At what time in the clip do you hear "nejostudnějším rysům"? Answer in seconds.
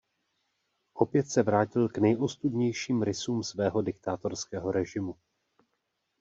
1.97-3.43